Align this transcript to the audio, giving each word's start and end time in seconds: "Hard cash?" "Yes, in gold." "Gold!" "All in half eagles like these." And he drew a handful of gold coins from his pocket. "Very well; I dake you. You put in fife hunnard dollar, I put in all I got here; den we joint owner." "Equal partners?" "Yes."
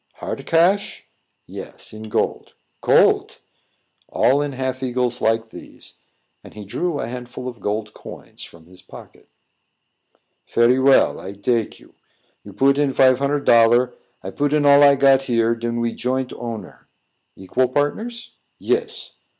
"Hard 0.15 0.43
cash?" 0.47 1.07
"Yes, 1.45 1.93
in 1.93 2.09
gold." 2.09 2.53
"Gold!" 2.81 3.37
"All 4.09 4.41
in 4.41 4.53
half 4.53 4.81
eagles 4.81 5.21
like 5.21 5.51
these." 5.51 5.99
And 6.43 6.55
he 6.55 6.65
drew 6.65 6.97
a 6.97 7.07
handful 7.07 7.47
of 7.47 7.59
gold 7.59 7.93
coins 7.93 8.43
from 8.43 8.65
his 8.65 8.81
pocket. 8.81 9.29
"Very 10.51 10.79
well; 10.79 11.19
I 11.19 11.33
dake 11.33 11.79
you. 11.79 11.93
You 12.43 12.51
put 12.51 12.79
in 12.79 12.93
fife 12.93 13.19
hunnard 13.19 13.45
dollar, 13.45 13.93
I 14.23 14.31
put 14.31 14.53
in 14.53 14.65
all 14.65 14.81
I 14.81 14.95
got 14.95 15.21
here; 15.29 15.53
den 15.53 15.79
we 15.79 15.93
joint 15.93 16.33
owner." 16.33 16.87
"Equal 17.35 17.67
partners?" 17.69 18.31
"Yes." 18.57 19.11